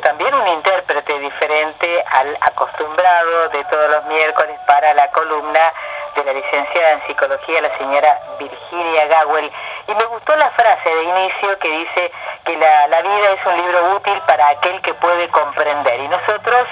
[0.00, 5.72] también un intérprete diferente al acostumbrado de todos los miércoles para la columna
[6.14, 9.50] de la licenciada en psicología, la señora Virginia Gawel.
[9.88, 12.12] Y me gustó la frase de inicio que dice
[12.44, 16.00] que la, la vida es un libro útil para aquel que puede comprender.
[16.00, 16.68] Y nosotros,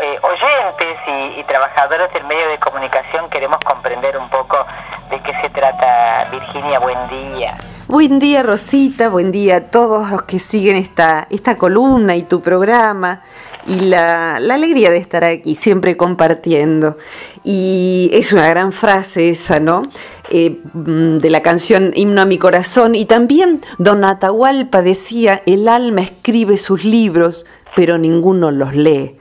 [0.00, 4.64] eh, oyentes y, y trabajadores del medio de comunicación, queremos comprender un poco
[5.10, 6.28] de qué se trata.
[6.30, 7.56] Virginia, buen día.
[7.88, 12.40] Buen día Rosita, buen día a todos los que siguen esta, esta columna y tu
[12.42, 13.22] programa
[13.64, 16.96] y la, la, alegría de estar aquí, siempre compartiendo.
[17.44, 19.82] Y es una gran frase esa, ¿no?
[20.30, 22.96] Eh, mm, de la canción Himno a mi corazón.
[22.96, 27.46] Y también Don Atahualpa decía, el alma escribe sus libros,
[27.76, 29.16] pero ninguno los lee.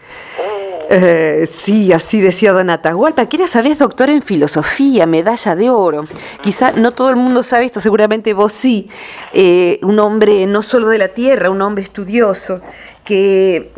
[0.98, 6.06] Eh, sí, así decía Don Atahualpa, que era, sabes, doctor en filosofía, medalla de oro.
[6.42, 8.88] Quizá no todo el mundo sabe esto, seguramente vos sí.
[9.34, 12.62] Eh, un hombre no solo de la tierra, un hombre estudioso,
[13.04, 13.72] que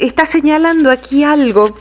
[0.00, 1.76] está señalando aquí algo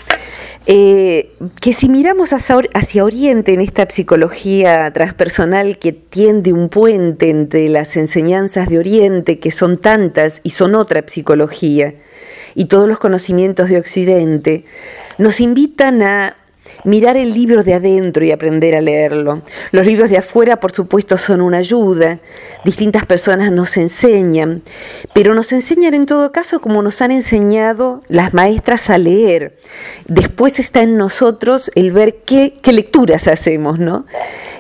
[0.68, 7.32] eh, que si miramos hacia, hacia, Oriente en esta psicología transpersonal que tiende un puente
[7.32, 11.96] entre las enseñanzas de Oriente, que son tantas y son otra psicología,
[12.56, 14.66] y todos los conocimientos de Occidente,
[15.18, 16.36] nos invitan a
[16.84, 19.42] mirar el libro de adentro y aprender a leerlo.
[19.72, 22.20] Los libros de afuera, por supuesto, son una ayuda.
[22.66, 24.64] Distintas personas nos enseñan,
[25.14, 29.58] pero nos enseñan en todo caso como nos han enseñado las maestras a leer.
[30.08, 34.06] Después está en nosotros el ver qué, qué lecturas hacemos, ¿no?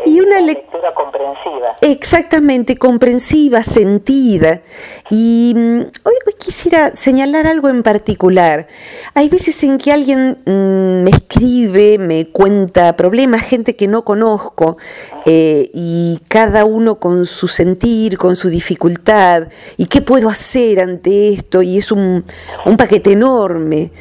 [0.05, 1.77] Y una lectura comprensiva.
[1.81, 4.61] Exactamente, comprensiva, sentida.
[5.09, 8.67] Y mm, hoy, hoy, quisiera señalar algo en particular.
[9.13, 14.77] Hay veces en que alguien mmm, me escribe, me cuenta problemas, gente que no conozco,
[15.25, 21.33] eh, y cada uno con su sentir, con su dificultad, y qué puedo hacer ante
[21.33, 22.25] esto, y es un,
[22.65, 23.91] un paquete enorme.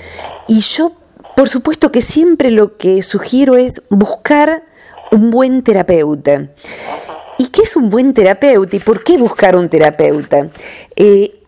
[0.49, 0.93] Y yo,
[1.37, 4.65] por supuesto que siempre lo que sugiero es buscar
[5.13, 6.49] un buen terapeuta.
[7.39, 10.49] ¿Y qué es un buen terapeuta y por qué buscar un terapeuta?
[10.97, 11.43] Eh,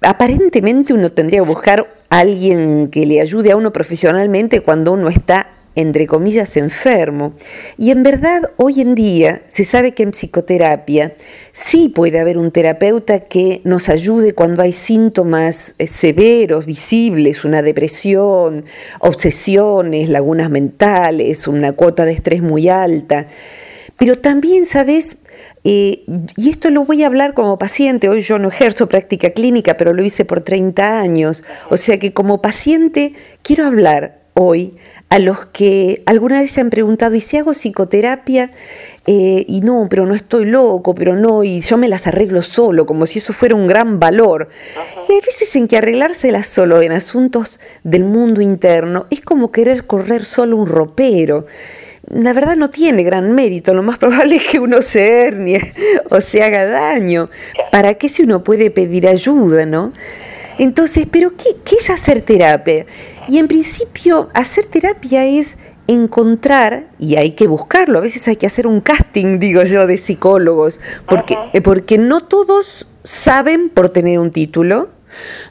[0.00, 5.08] aparentemente uno tendría que buscar a alguien que le ayude a uno profesionalmente cuando uno
[5.08, 7.34] está entre comillas, enfermo.
[7.78, 11.14] Y en verdad, hoy en día se sabe que en psicoterapia
[11.52, 17.62] sí puede haber un terapeuta que nos ayude cuando hay síntomas eh, severos, visibles, una
[17.62, 18.64] depresión,
[19.00, 23.26] obsesiones, lagunas mentales, una cuota de estrés muy alta.
[23.96, 25.18] Pero también, ¿sabes?
[25.64, 26.04] Eh,
[26.36, 29.94] y esto lo voy a hablar como paciente, hoy yo no ejerzo práctica clínica, pero
[29.94, 34.76] lo hice por 30 años, o sea que como paciente quiero hablar hoy
[35.10, 38.50] a los que alguna vez se han preguntado, ¿y si hago psicoterapia?
[39.06, 42.84] Eh, y no, pero no estoy loco, pero no, y yo me las arreglo solo,
[42.84, 44.48] como si eso fuera un gran valor.
[45.08, 49.86] Y hay veces en que arreglárselas solo en asuntos del mundo interno es como querer
[49.86, 51.46] correr solo un ropero.
[52.10, 55.72] La verdad no tiene gran mérito, lo más probable es que uno se hernie
[56.10, 57.30] o se haga daño.
[57.70, 59.92] ¿Para qué si uno puede pedir ayuda, no?
[60.58, 62.86] Entonces, ¿pero qué, qué es hacer terapia?
[63.28, 68.46] Y en principio, hacer terapia es encontrar, y hay que buscarlo, a veces hay que
[68.46, 74.30] hacer un casting, digo yo, de psicólogos, porque, porque no todos saben por tener un
[74.30, 74.88] título,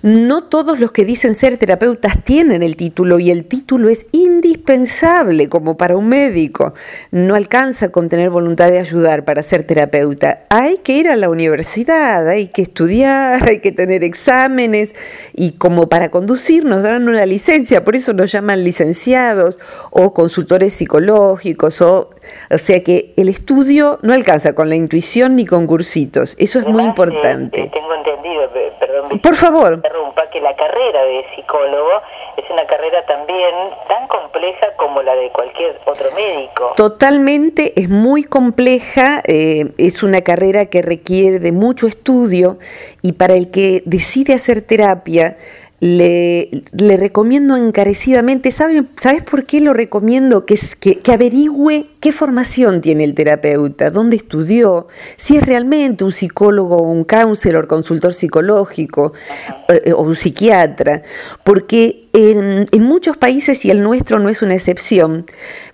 [0.01, 5.50] no todos los que dicen ser terapeutas tienen el título y el título es indispensable
[5.50, 6.74] como para un médico.
[7.12, 10.46] No alcanza con tener voluntad de ayudar para ser terapeuta.
[10.50, 14.94] Hay que ir a la universidad, hay que estudiar, hay que tener exámenes
[15.34, 19.59] y como para conducir nos dan una licencia, por eso nos llaman licenciados
[19.91, 22.09] o consultores psicológicos o
[22.50, 26.35] o sea que el estudio no alcanza con la intuición ni con cursitos.
[26.38, 27.62] Eso es muy importante.
[27.62, 27.93] Eh, tengo
[29.22, 32.01] por favor, interrumpa, que la carrera de psicólogo
[32.38, 33.53] es una carrera también
[33.88, 36.74] tan compleja como la de cualquier otro médico.
[36.75, 42.57] Totalmente, es muy compleja, eh, es una carrera que requiere de mucho estudio
[43.02, 45.38] y para el que decide hacer terapia,
[45.84, 50.46] le, le, recomiendo encarecidamente, ¿sabe, ¿sabes por qué lo recomiendo?
[50.46, 54.88] Que, que, que, averigüe qué formación tiene el terapeuta, dónde estudió,
[55.18, 59.12] si es realmente un psicólogo, un counselor, consultor psicológico
[59.68, 61.02] eh, o un psiquiatra,
[61.44, 65.26] porque en, muchos países, y el nuestro no es una excepción,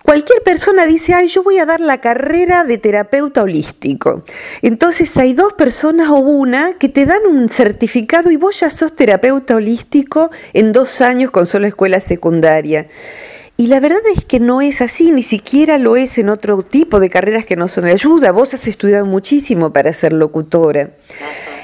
[0.10, 4.24] cualquier persona dice, ay, yo voy a dar la carrera de terapeuta holístico.
[4.64, 8.96] Entonces hay dos personas o una que te dan un certificado y vos ya sos
[8.96, 12.88] terapeuta holístico en dos años con solo escuela secundaria.
[13.56, 17.00] Y la verdad es que no es así, ni siquiera lo es en otro tipo
[17.00, 18.32] de carreras que no son de ayuda.
[18.32, 20.90] Vos has estudiado muchísimo para ser locutora.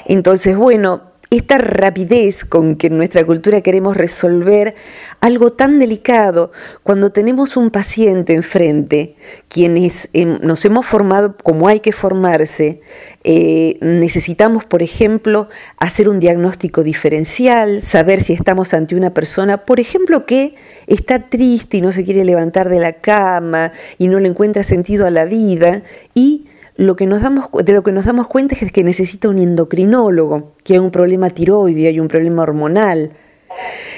[0.06, 4.76] Entonces, bueno, esta rapidez con que en nuestra cultura queremos resolver
[5.22, 6.52] algo tan delicado
[6.84, 9.16] cuando tenemos un paciente enfrente,
[9.48, 12.82] quienes nos hemos formado como hay que formarse,
[13.24, 19.80] eh, necesitamos, por ejemplo, hacer un diagnóstico diferencial, saber si estamos ante una persona, por
[19.80, 20.56] ejemplo, que
[20.88, 25.08] está triste y no se quiere levantar de la cama y no le encuentra sentido
[25.08, 25.84] a la vida
[26.14, 26.46] y
[26.78, 30.52] lo que nos damos, de lo que nos damos cuenta es que necesita un endocrinólogo,
[30.64, 33.12] que hay un problema tiroide, hay un problema hormonal.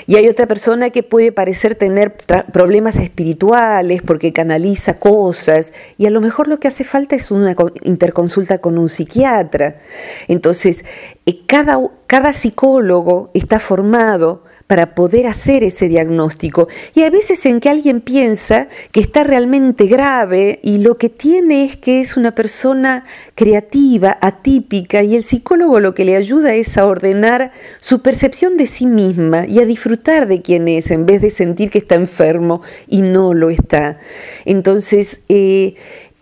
[0.06, 2.16] Y hay otra persona que puede parecer tener
[2.54, 7.56] problemas espirituales porque canaliza cosas y a lo mejor lo que hace falta es una
[7.84, 9.80] interconsulta con un psiquiatra.
[10.28, 10.86] Entonces,
[11.26, 16.68] eh, cada, cada psicólogo está formado para poder hacer ese diagnóstico.
[16.94, 21.64] Y hay veces en que alguien piensa que está realmente grave y lo que tiene
[21.64, 23.06] es que es una persona
[23.36, 28.68] creativa, atípica, y el psicólogo lo que le ayuda es a ordenar su percepción de
[28.68, 32.62] sí misma y a disfrutar de quién es en vez de sentir que está enfermo
[32.88, 34.00] y no lo está.
[34.46, 35.76] Entonces, eh,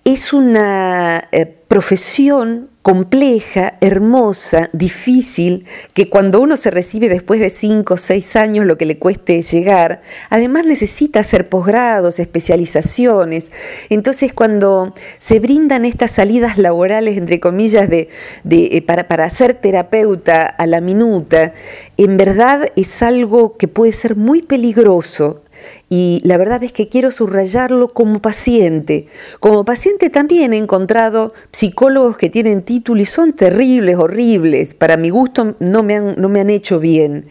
[0.06, 5.66] es una eh, profesión compleja, hermosa, difícil,
[5.96, 9.42] que cuando uno se recibe después de cinco o seis años lo que le cueste
[9.42, 13.46] llegar, además necesita hacer posgrados, especializaciones.
[13.90, 18.10] Entonces cuando se brindan estas salidas laborales, entre comillas, de,
[18.48, 21.56] eh, para, para ser terapeuta a la minuta,
[21.98, 25.42] en verdad es algo que puede ser muy peligroso
[25.90, 29.08] y la verdad es que quiero subrayarlo como paciente.
[29.40, 34.74] Como paciente también he encontrado psicólogos que tienen título y son terribles, horribles.
[34.74, 37.28] Para mi gusto no me han, no me han hecho bien.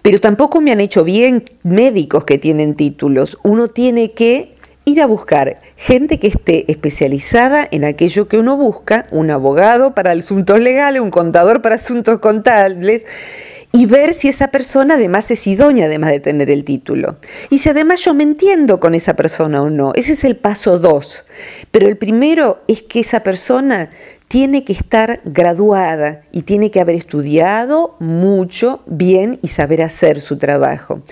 [0.00, 3.36] Pero tampoco me han hecho bien médicos que tienen títulos.
[3.42, 4.54] Uno tiene que
[4.86, 10.12] ir a buscar gente que esté especializada en aquello que uno busca, un abogado para
[10.12, 13.04] asuntos legales, un contador para asuntos contables
[13.72, 17.16] y ver si esa persona además es idónea, además de tener el título.
[17.50, 19.92] Y si además yo me entiendo con esa persona o no.
[19.94, 21.24] Ese es el paso dos.
[21.70, 23.90] Pero el primero es que esa persona
[24.26, 30.38] tiene que estar graduada y tiene que haber estudiado mucho, bien y saber hacer su
[30.38, 31.02] trabajo.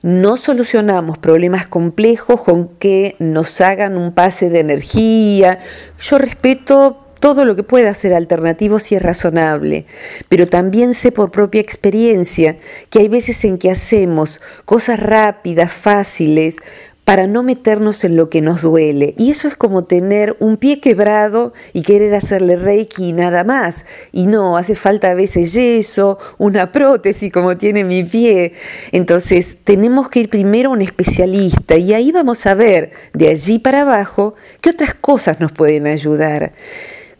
[0.00, 5.58] No solucionamos problemas complejos con que nos hagan un pase de energía.
[5.98, 9.86] Yo respeto todo lo que pueda ser alternativo si es razonable,
[10.28, 12.58] pero también sé por propia experiencia
[12.90, 16.56] que hay veces en que hacemos cosas rápidas, fáciles,
[17.04, 19.14] para no meternos en lo que nos duele.
[19.16, 23.86] Y eso es como tener un pie quebrado y querer hacerle reiki y nada más.
[24.12, 28.52] Y no, hace falta a veces yeso, una prótesis como tiene mi pie.
[28.92, 33.58] Entonces tenemos que ir primero a un especialista y ahí vamos a ver de allí
[33.58, 36.52] para abajo qué otras cosas nos pueden ayudar.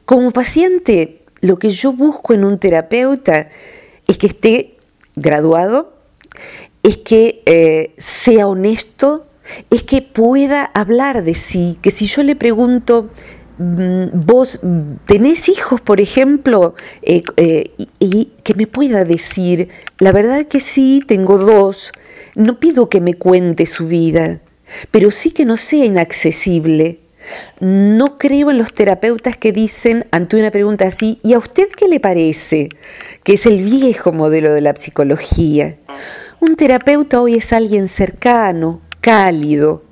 [0.05, 3.49] Como paciente, lo que yo busco en un terapeuta
[4.07, 4.77] es que esté
[5.17, 5.95] graduado,
[6.83, 9.27] es que eh, sea honesto,
[9.71, 13.11] es que pueda hablar de sí, que si yo le pregunto,
[13.59, 14.61] mm, vos
[15.07, 19.69] tenés hijos, por ejemplo, eh, eh, y, que me pueda decir,
[19.99, 21.93] la verdad que sí, tengo dos,
[22.35, 24.41] no pido que me cuente su vida,
[24.91, 27.01] pero sí que no sea inaccesible,
[27.61, 31.89] no creo en los terapeutas que dicen ante una pregunta así, ¿y a usted qué
[31.89, 32.69] le parece?
[33.23, 35.77] Que es el viejo modelo de la psicología.
[36.41, 39.83] Un terapeuta hoy es alguien cercano, cálido,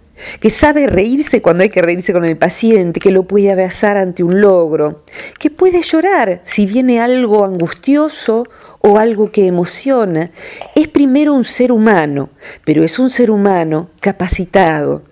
[0.40, 4.22] que sabe reírse cuando hay que reírse con el paciente, que lo puede abrazar ante
[4.22, 5.04] un logro,
[5.38, 8.44] que puede llorar si viene algo angustioso
[8.80, 10.30] o algo que emociona.
[10.74, 12.30] Es primero un ser humano,
[12.64, 15.02] pero es un ser humano capacitado.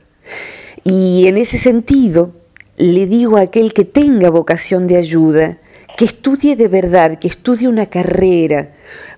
[0.85, 2.33] Y en ese sentido,
[2.77, 5.59] le digo a aquel que tenga vocación de ayuda,
[5.97, 8.71] que estudie de verdad, que estudie una carrera,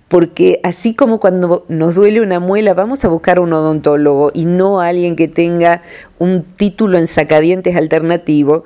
[0.08, 4.80] porque así como cuando nos duele una muela, vamos a buscar un odontólogo y no
[4.80, 5.82] a alguien que tenga
[6.18, 8.64] un título en sacadientes alternativo,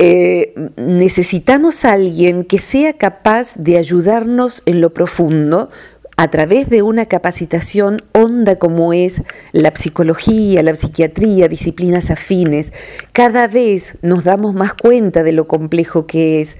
[0.00, 5.70] eh, necesitamos a alguien que sea capaz de ayudarnos en lo profundo
[6.18, 9.22] a través de una capacitación honda como es
[9.52, 12.72] la psicología, la psiquiatría, disciplinas afines,
[13.18, 16.56] cada vez nos damos más cuenta de lo complejo que es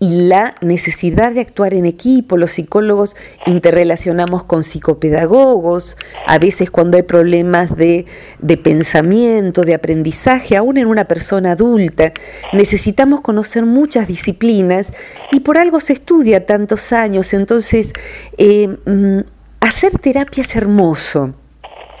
[0.00, 2.36] y la necesidad de actuar en equipo.
[2.36, 3.14] Los psicólogos
[3.46, 8.06] interrelacionamos con psicopedagogos, a veces cuando hay problemas de,
[8.40, 12.12] de, pensamiento, de aprendizaje, aún en una persona adulta,
[12.52, 14.90] necesitamos conocer muchas disciplinas
[15.30, 17.32] y por algo se estudia tantos años.
[17.34, 17.92] Entonces,
[18.36, 19.20] eh, mm,
[19.60, 21.34] hacer terapia es hermoso.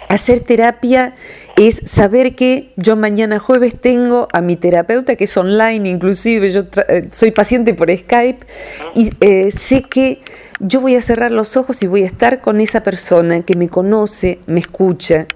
[0.08, 1.14] Hacer terapia
[1.60, 6.62] es saber que yo mañana jueves tengo a mi terapeuta, que es online inclusive, yo
[6.88, 8.46] eh, soy paciente por Skype,
[8.94, 10.22] y eh, sé que
[10.58, 13.68] yo voy a cerrar los ojos y voy a estar con esa persona que me
[13.68, 15.26] conoce, me escucha,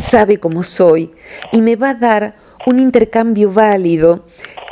[0.00, 1.10] sabe cómo soy
[1.50, 4.26] y me va a dar un intercambio válido,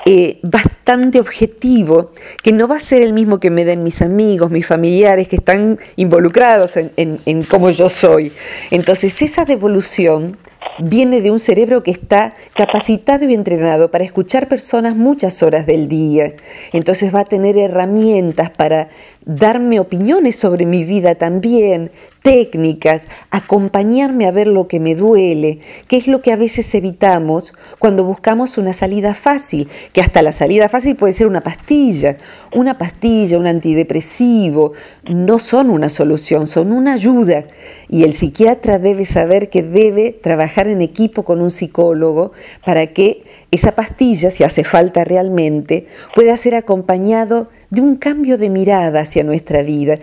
[0.06, 2.12] eh, bastante objetivo,
[2.44, 5.36] que no va a ser el mismo que me den mis amigos, mis familiares que
[5.36, 8.30] están involucrados en, en cómo yo soy.
[8.70, 10.38] Entonces esa devolución
[10.78, 15.88] viene de un cerebro que está capacitado y entrenado para escuchar personas muchas horas del
[15.88, 16.34] día.
[16.72, 18.88] Entonces va a tener herramientas para
[19.24, 21.90] darme opiniones sobre mi vida también,
[22.22, 27.52] técnicas, acompañarme a ver lo que me duele, que es lo que a veces evitamos
[27.78, 32.16] cuando buscamos una salida fácil, que hasta la salida fácil puede ser una pastilla.
[32.54, 34.72] Una pastilla, un antidepresivo,
[35.08, 37.44] no son una solución, son una ayuda.
[37.88, 42.32] Y el psiquiatra debe saber que debe trabajar en equipo con un psicólogo
[42.64, 48.50] para que esa pastilla, si hace falta realmente, pueda ser acompañado de un cambio de
[48.50, 49.98] mirada hacia nuestra vida.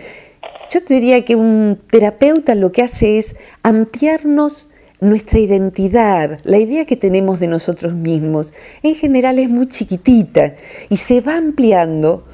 [0.70, 3.34] Yo te diría que un terapeuta lo que hace es
[3.64, 4.68] ampliarnos
[5.00, 8.52] nuestra identidad, la idea que tenemos de nosotros mismos,
[8.84, 10.54] en general es muy chiquitita
[10.88, 12.24] y se va ampliando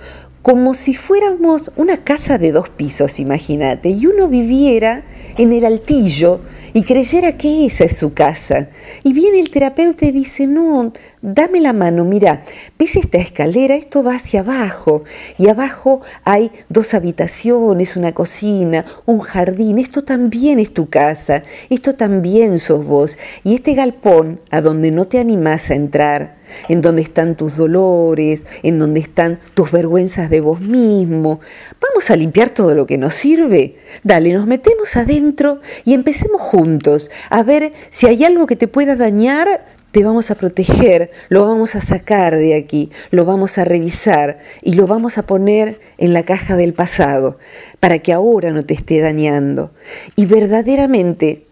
[0.47, 5.03] como si fuéramos una casa de dos pisos, imagínate, y uno viviera
[5.39, 6.41] en el altillo
[6.73, 8.69] y creyera que esa es su casa.
[9.03, 12.45] Y viene el terapeuta y dice, no, dame la mano, mira,
[12.79, 15.03] ves esta escalera, esto va hacia abajo,
[15.37, 21.97] y abajo hay dos habitaciones, una cocina, un jardín, esto también es tu casa, esto
[21.97, 26.36] también sos vos, y este galpón a donde no te animás a entrar,
[26.69, 31.41] en donde están tus dolores, en donde están tus vergüenzas de vos mismo.
[31.81, 33.77] Vamos a limpiar todo lo que nos sirve.
[34.03, 38.97] Dale, nos metemos adentro y empecemos juntos a ver si hay algo que te pueda
[38.97, 39.61] dañar.
[39.93, 44.75] Te vamos a proteger, lo vamos a sacar de aquí, lo vamos a revisar y
[44.75, 47.39] lo vamos a poner en la caja del pasado
[47.81, 49.71] para que ahora no te esté dañando.
[50.15, 51.45] Y verdaderamente,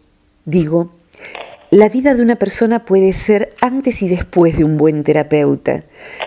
[0.45, 0.91] digo,
[1.75, 5.83] la vida de una persona puede ser antes y después de un buen terapeuta.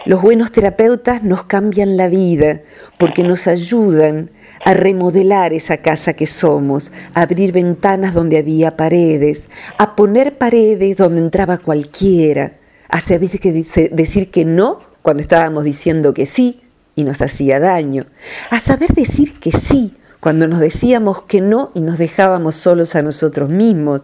[0.06, 2.64] Los buenos terapeutas nos cambian la vida
[2.98, 4.30] porque nos ayudan
[4.66, 10.98] a remodelar esa casa que somos, a abrir ventanas donde había paredes, a poner paredes
[10.98, 12.58] donde entraba cualquiera,
[12.90, 13.54] a saber que
[13.94, 16.60] decir que no cuando estábamos diciendo que sí
[16.94, 18.08] y nos hacía daño,
[18.50, 19.96] a saber decir que sí
[20.28, 24.02] cuando nos decíamos que no y nos dejábamos solos a nosotros mismos,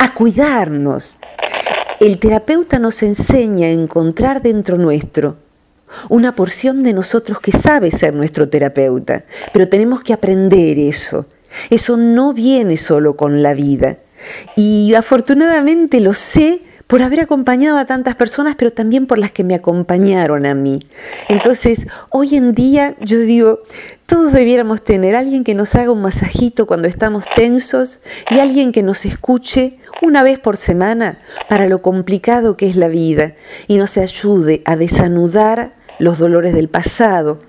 [0.00, 1.16] a cuidarnos.
[2.00, 5.36] El terapeuta nos enseña a encontrar dentro nuestro
[6.08, 11.26] una porción de nosotros que sabe ser nuestro terapeuta, pero tenemos que aprender eso.
[11.70, 13.98] Eso no viene solo con la vida.
[14.56, 19.44] Y afortunadamente lo sé por haber acompañado a tantas personas, pero también por las que
[19.44, 20.80] me acompañaron a mí.
[21.28, 23.60] Entonces, hoy en día yo digo,
[24.06, 28.82] todos debiéramos tener alguien que nos haga un masajito cuando estamos tensos y alguien que
[28.82, 33.36] nos escuche una vez por semana para lo complicado que es la vida
[33.68, 37.40] y nos ayude a desanudar los dolores del pasado,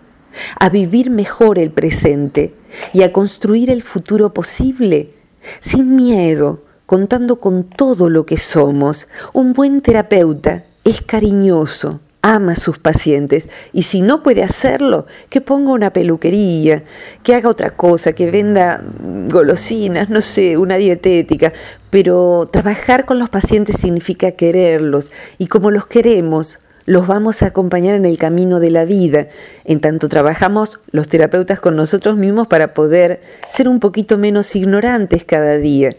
[0.60, 2.54] a vivir mejor el presente
[2.94, 5.16] y a construir el futuro posible
[5.62, 9.08] sin miedo contando con todo lo que somos.
[9.32, 15.40] Un buen terapeuta es cariñoso, ama a sus pacientes y si no puede hacerlo, que
[15.40, 16.84] ponga una peluquería,
[17.24, 18.84] que haga otra cosa, que venda
[19.30, 21.54] golosinas, no sé, una dietética,
[21.90, 27.96] pero trabajar con los pacientes significa quererlos y como los queremos, los vamos a acompañar
[27.96, 29.30] en el camino de la vida.
[29.64, 35.24] En tanto trabajamos los terapeutas con nosotros mismos para poder ser un poquito menos ignorantes
[35.24, 35.92] cada día.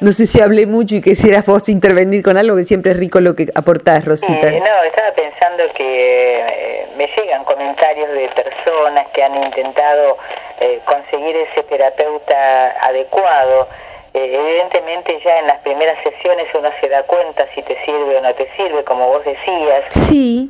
[0.00, 3.20] No sé si hablé mucho y quisieras vos intervenir con algo que siempre es rico
[3.20, 4.48] lo que aportás, Rosita.
[4.48, 10.18] Eh, no, estaba pensando que eh, me llegan comentarios de personas que han intentado
[10.60, 13.68] eh, conseguir ese terapeuta adecuado
[14.16, 18.20] eh, evidentemente ya en las primeras sesiones uno se da cuenta si te sirve o
[18.20, 20.48] no te sirve, como vos decías, sí.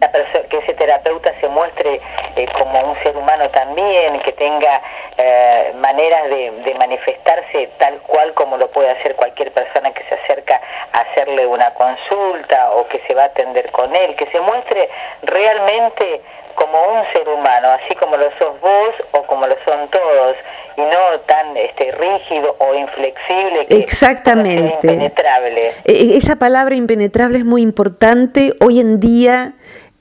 [0.50, 1.98] que ese terapeuta se muestre
[2.36, 4.82] eh, como un ser humano también, que tenga
[5.16, 10.14] eh, maneras de, de, manifestarse tal cual como lo puede hacer cualquier persona que se
[10.14, 10.60] acerca
[10.92, 14.90] a hacerle una consulta o que se va a atender con él, que se muestre
[15.22, 16.20] realmente
[16.54, 20.36] como un ser humano, así como lo sos vos o como lo son todos,
[20.76, 23.66] y no tan este, rígido o inflexible.
[23.66, 24.86] Que Exactamente.
[24.86, 25.68] impenetrable.
[25.84, 28.54] E, e, esa palabra impenetrable es muy importante.
[28.60, 29.54] Hoy en día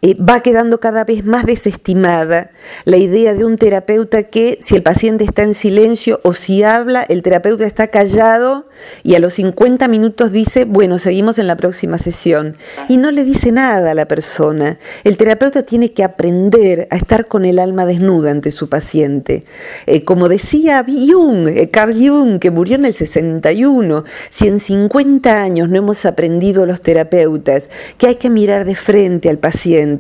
[0.05, 2.49] eh, va quedando cada vez más desestimada
[2.83, 7.03] la idea de un terapeuta que si el paciente está en silencio o si habla,
[7.03, 8.67] el terapeuta está callado
[9.03, 12.57] y a los 50 minutos dice, bueno, seguimos en la próxima sesión.
[12.89, 14.77] Y no le dice nada a la persona.
[15.05, 19.45] El terapeuta tiene que aprender a estar con el alma desnuda ante su paciente.
[19.85, 25.41] Eh, como decía Jung, eh, Carl Jung, que murió en el 61, si en 50
[25.41, 29.92] años no hemos aprendido los terapeutas que hay que mirar de frente al paciente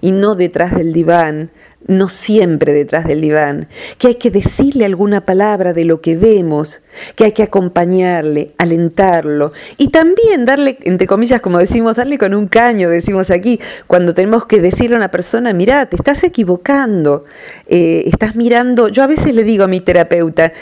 [0.00, 1.50] y no detrás del diván,
[1.86, 6.82] no siempre detrás del diván, que hay que decirle alguna palabra de lo que vemos,
[7.16, 12.46] que hay que acompañarle, alentarlo y también darle, entre comillas, como decimos, darle con un
[12.46, 17.24] caño, decimos aquí, cuando tenemos que decirle a una persona, mira, te estás equivocando,
[17.66, 20.52] eh, estás mirando, yo a veces le digo a mi terapeuta,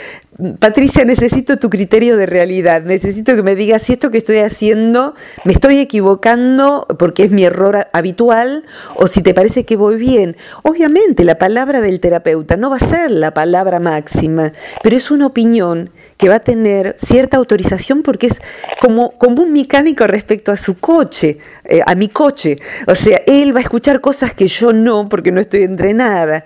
[0.59, 5.15] Patricia, necesito tu criterio de realidad, necesito que me digas si esto que estoy haciendo
[5.45, 8.63] me estoy equivocando porque es mi error habitual
[8.97, 10.37] o si te parece que voy bien.
[10.61, 14.53] Obviamente la palabra del terapeuta no va a ser la palabra máxima,
[14.83, 18.41] pero es una opinión que va a tener cierta autorización porque es
[18.81, 22.57] como, como un mecánico respecto a su coche, eh, a mi coche.
[22.87, 26.45] O sea, él va a escuchar cosas que yo no porque no estoy entrenada.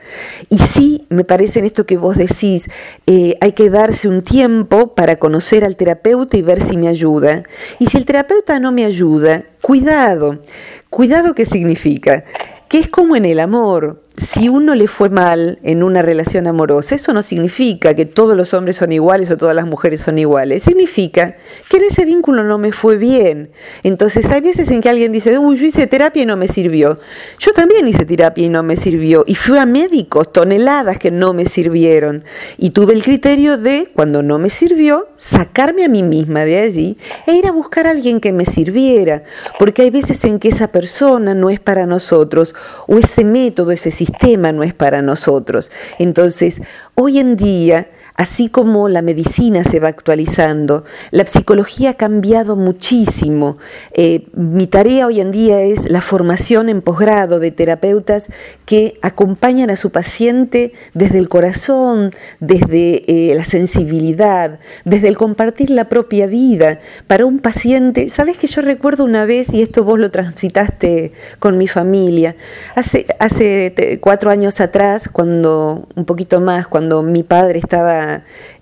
[0.50, 2.70] Y sí, me parece en esto que vos decís,
[3.08, 7.44] eh, hay que darse un tiempo para conocer al terapeuta y ver si me ayuda.
[7.80, 10.42] Y si el terapeuta no me ayuda, cuidado.
[10.90, 12.26] Cuidado, ¿qué significa?
[12.68, 16.94] Que es como en el amor si uno le fue mal en una relación amorosa,
[16.94, 20.62] eso no significa que todos los hombres son iguales o todas las mujeres son iguales.
[20.62, 21.38] Significa
[21.68, 23.50] que en ese vínculo no me fue bien.
[23.82, 27.00] Entonces hay veces en que alguien dice, uy, yo hice terapia y no me sirvió.
[27.40, 29.24] Yo también hice terapia y no me sirvió.
[29.26, 32.24] Y fui a médicos, toneladas que no me sirvieron.
[32.60, 36.98] Y tuve el criterio de, cuando no me sirvió, sacarme a mí misma de allí
[37.26, 39.24] e ir a buscar a alguien que me sirviera.
[39.58, 42.54] Porque hay veces en que esa persona no es para nosotros
[42.88, 44.11] o ese método, ese sistema
[44.52, 45.72] no es para nosotros.
[46.00, 46.62] Entonces,
[46.96, 53.58] hoy en día Así como la medicina se va actualizando, la psicología ha cambiado muchísimo.
[53.94, 58.28] Eh, mi tarea hoy en día es la formación en posgrado de terapeutas
[58.66, 65.70] que acompañan a su paciente desde el corazón, desde eh, la sensibilidad, desde el compartir
[65.70, 66.80] la propia vida.
[67.08, 71.58] Para un paciente, sabes que yo recuerdo una vez, y esto vos lo transitaste con
[71.58, 72.36] mi familia,
[72.76, 78.01] hace, hace cuatro años atrás, cuando, un poquito más, cuando mi padre estaba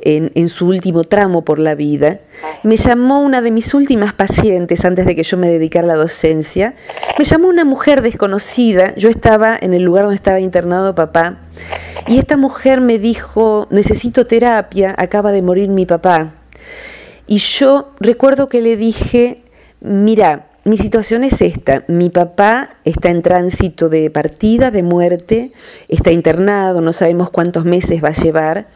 [0.02, 2.19] en, su último tramo por la vida,
[2.63, 5.95] me llamó una de mis últimas pacientes antes de que yo me dedicara a la
[5.95, 6.75] docencia,
[7.17, 11.39] me llamó una mujer desconocida, yo estaba en el lugar donde estaba internado papá,
[12.08, 16.34] y esta mujer me dijo, necesito terapia, acaba de morir mi papá.
[17.28, 19.43] Y yo recuerdo que le dije,
[19.82, 25.52] mira, mi situación es esta, mi papá está en tránsito de partida, de muerte,
[25.88, 28.67] está internado, no sabemos cuántos meses va a llevar.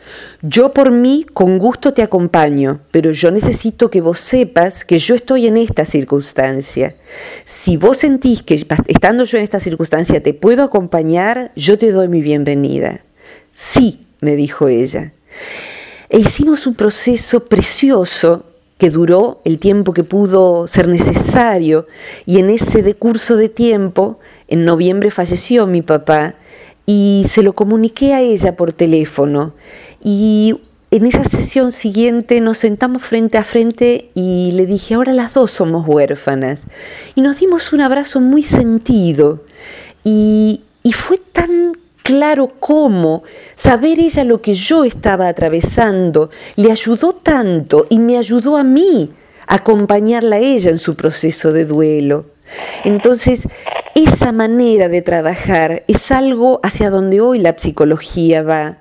[0.42, 5.14] Yo por mí, con gusto te acompaño, pero yo necesito que vos sepas que yo
[5.14, 6.96] estoy en esta circunstancia.
[7.46, 12.08] Si vos sentís que estando yo en esta circunstancia te puedo acompañar, yo te doy
[12.08, 13.02] mi bienvenida.
[13.52, 15.14] Sí, me dijo ella.
[16.10, 18.46] E hicimos un proceso precioso
[18.90, 21.88] duró el tiempo que pudo ser necesario.
[22.26, 26.36] Y en ese decurso de tiempo, en noviembre falleció mi papá
[26.86, 29.54] y se lo comuniqué a ella por teléfono.
[30.04, 30.56] Y
[30.92, 35.52] en esa sesión siguiente nos sentamos frente a frente y le dije, ahora las dos
[35.52, 36.62] somos huérfanas.
[37.16, 39.44] Y nos dimos un abrazo muy sentido.
[40.04, 43.24] Y, y fue tan claro cómo
[43.56, 49.12] saber ella lo que yo estaba atravesando le ayudó tanto y me ayudó a mí
[49.48, 52.26] a acompañarla a ella en su proceso de duelo.
[52.84, 53.48] Entonces,
[53.96, 58.78] esa manera de trabajar es algo hacia donde hoy la psicología va.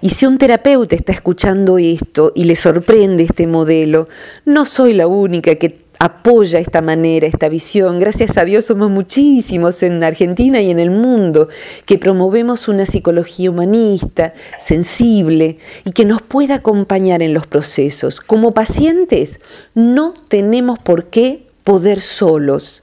[0.00, 4.08] Y si un terapeuta está escuchando esto y le sorprende este modelo,
[4.44, 7.98] no soy la única que apoya esta manera, esta visión.
[7.98, 11.48] Gracias a Dios somos muchísimos en Argentina y en el mundo
[11.86, 18.20] que promovemos una psicología humanista, sensible y que nos pueda acompañar en los procesos.
[18.20, 19.40] Como pacientes
[19.74, 22.82] no tenemos por qué poder solos,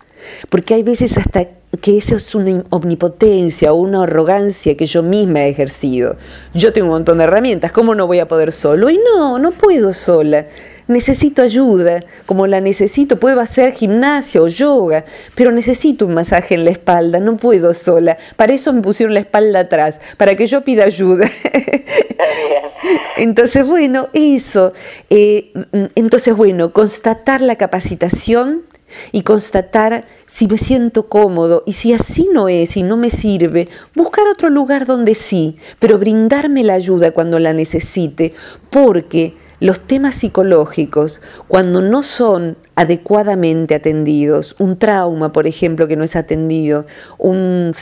[0.50, 1.48] porque hay veces hasta
[1.80, 6.18] que eso es una omnipotencia o una arrogancia que yo misma he ejercido.
[6.56, 8.90] Yo tengo un montón de herramientas, ¿cómo no voy a poder solo?
[8.90, 10.48] Y no, no puedo sola
[10.92, 16.66] necesito ayuda, como la necesito, puedo hacer gimnasio o yoga, pero necesito un masaje en
[16.66, 18.18] la espalda, no puedo sola.
[18.36, 21.30] Para eso me pusieron la espalda atrás, para que yo pida ayuda.
[23.18, 24.74] Entonces, bueno, eso.
[25.10, 25.52] Eh,
[25.96, 28.64] entonces, bueno, constatar la capacitación
[29.12, 33.70] y constatar si me siento cómodo y si así no es y no me sirve,
[33.96, 38.34] buscar otro lugar donde sí, pero brindarme la ayuda cuando la necesite,
[38.70, 46.04] porque los temas psicológicos, cuando no son adecuadamente atendidos, un trauma, por ejemplo, que no
[46.04, 46.88] es atendido,
[47.20, 47.74] un,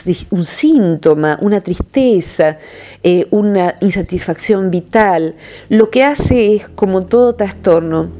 [0.44, 2.58] síntoma, una tristeza,
[3.02, 5.34] eh, una insatisfacción vital,
[5.70, 8.10] lo que hace es, como todo trastorno,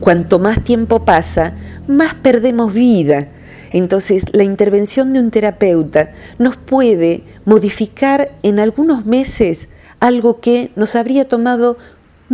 [0.00, 1.52] cuanto más tiempo pasa,
[1.86, 3.28] más perdemos vida.
[3.70, 9.68] Entonces, la intervención de un terapeuta nos puede modificar en algunos meses
[10.00, 11.78] algo que nos habría tomado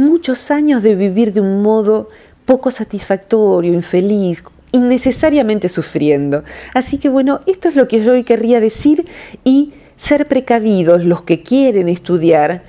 [0.01, 2.09] muchos años de vivir de un modo
[2.45, 6.45] poco satisfactorio, infeliz, innecesariamente sufriendo.
[6.75, 9.07] Así que bueno, esto es lo que yo hoy querría decir
[9.45, 12.65] y ser precavidos los que quieren estudiar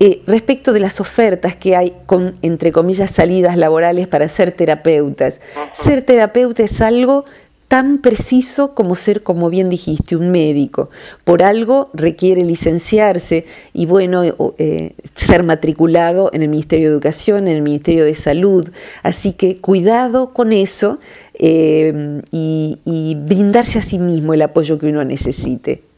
[0.00, 5.40] eh, respecto de las ofertas que hay con, entre comillas, salidas laborales para ser terapeutas.
[5.80, 7.24] Ser terapeuta es algo
[7.72, 10.90] tan preciso como ser, como bien dijiste, un médico.
[11.24, 14.24] Por algo requiere licenciarse y, bueno,
[14.58, 18.68] eh, ser matriculado en el Ministerio de Educación, en el Ministerio de Salud.
[19.02, 20.98] Así que cuidado con eso
[21.32, 25.91] eh, y, brindarse a sí mismo el apoyo que uno necesite.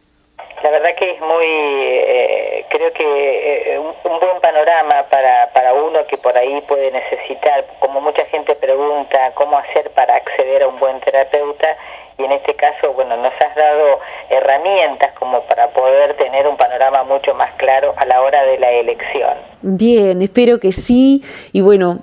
[0.65, 6.07] La verdad que es muy, eh, creo que un, un, buen panorama para, para uno
[6.07, 10.79] que por ahí puede necesitar, como mucha gente pregunta, cómo hacer para acceder a un
[10.79, 11.77] buen terapeuta
[12.19, 14.01] y en este caso, bueno, nos has dado
[14.31, 18.71] herramientas como para poder tener un panorama mucho más claro a la hora de la
[18.71, 19.35] elección.
[19.63, 21.25] Bien, espero que sí.
[21.53, 21.99] Y bueno,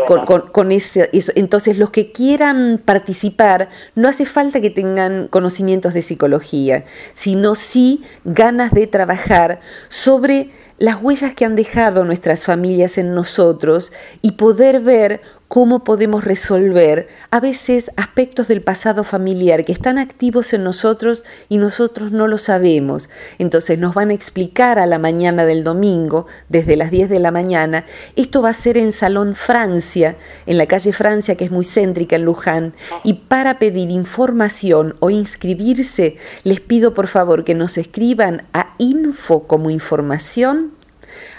[0.53, 1.33] con, ese, eso.
[1.35, 8.03] Entonces, los que quieran participar, no hace falta que tengan conocimientos de psicología, sino sí
[8.25, 14.81] ganas de trabajar sobre las huellas que han dejado nuestras familias en nosotros y poder
[14.81, 21.25] ver cómo podemos resolver a veces aspectos del pasado familiar que están activos en nosotros
[21.49, 23.11] y nosotros no lo sabemos.
[23.39, 27.33] Entonces nos van a explicar a la mañana del domingo, desde las 10 de la
[27.33, 27.85] mañana.
[28.15, 32.15] Esto va a ser en Salón Francia, en la calle Francia, que es muy céntrica
[32.15, 32.73] en Luján.
[33.03, 39.49] Y para pedir información o inscribirse, les pido por favor que nos escriban a info
[39.49, 40.79] como información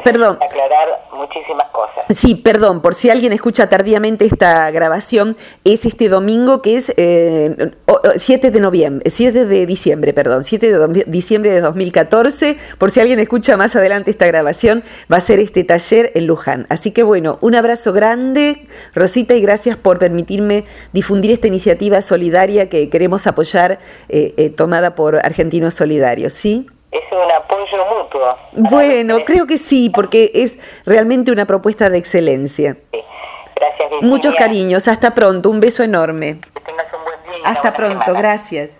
[0.03, 0.39] perdón.
[0.41, 2.05] Aclarar muchísimas cosas.
[2.09, 6.97] Sí, perdón, por si alguien escucha tardíamente esta grabación, es este domingo que es 7
[6.97, 12.57] eh, de noviembre, 7 de diciembre, perdón, 7 de diciembre de 2014.
[12.77, 16.65] Por si alguien escucha más adelante esta grabación, va a ser este taller en Luján.
[16.69, 22.69] Así que bueno, un abrazo grande, Rosita, y gracias por permitirme difundir esta iniciativa solidaria
[22.69, 26.67] que queremos apoyar, eh, eh, tomada por Argentinos Solidarios, ¿sí?
[26.97, 28.37] Es un apoyo mutuo.
[28.53, 32.77] Bueno, creo que sí, porque es realmente una propuesta de excelencia.
[32.91, 32.99] Sí.
[33.55, 34.01] Gracias.
[34.01, 36.39] Muchos cariños, hasta pronto, un beso enorme.
[36.53, 37.49] Que tengas un buen día.
[37.49, 38.19] Hasta pronto, semana.
[38.19, 38.77] gracias.